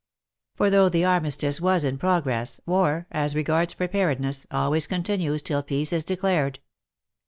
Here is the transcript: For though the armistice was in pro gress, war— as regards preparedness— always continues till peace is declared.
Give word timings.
For 0.55 0.71
though 0.71 0.89
the 0.89 1.05
armistice 1.05 1.61
was 1.61 1.83
in 1.83 1.99
pro 1.99 2.21
gress, 2.21 2.59
war— 2.65 3.05
as 3.11 3.35
regards 3.35 3.75
preparedness— 3.75 4.47
always 4.49 4.87
continues 4.87 5.43
till 5.43 5.61
peace 5.61 5.93
is 5.93 6.03
declared. 6.03 6.57